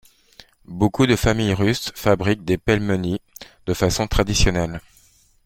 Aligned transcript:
Beaucoup 0.65 1.05
de 1.05 1.15
familles 1.15 1.53
russes 1.53 1.91
fabriquent 1.93 2.43
des 2.43 2.57
pelmeni 2.57 3.21
de 3.67 3.75
façon 3.75 4.07
traditionnelle. 4.07 4.81